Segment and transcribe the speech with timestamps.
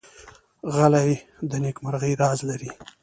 [0.75, 1.11] غلی،
[1.49, 2.71] د نېکمرغۍ راز لري.